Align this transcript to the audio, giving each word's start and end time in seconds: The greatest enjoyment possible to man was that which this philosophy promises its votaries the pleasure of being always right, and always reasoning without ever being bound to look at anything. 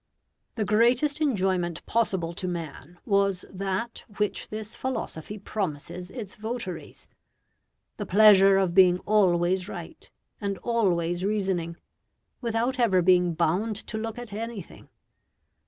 The 0.55 0.65
greatest 0.65 1.21
enjoyment 1.21 1.85
possible 1.85 2.33
to 2.33 2.47
man 2.47 2.97
was 3.05 3.45
that 3.51 4.03
which 4.17 4.47
this 4.49 4.75
philosophy 4.75 5.37
promises 5.37 6.09
its 6.09 6.33
votaries 6.33 7.07
the 7.97 8.07
pleasure 8.07 8.57
of 8.57 8.73
being 8.73 8.97
always 9.05 9.67
right, 9.69 10.09
and 10.41 10.57
always 10.63 11.23
reasoning 11.23 11.77
without 12.41 12.79
ever 12.79 13.03
being 13.03 13.35
bound 13.35 13.75
to 13.75 13.99
look 13.99 14.17
at 14.17 14.33
anything. 14.33 14.89